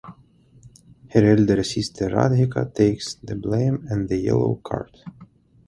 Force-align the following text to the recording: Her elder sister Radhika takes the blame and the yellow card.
Her 1.09 1.23
elder 1.33 1.63
sister 1.63 2.07
Radhika 2.09 2.73
takes 2.73 3.13
the 3.23 3.35
blame 3.35 3.85
and 3.91 4.09
the 4.09 4.17
yellow 4.17 4.55
card. 4.63 4.97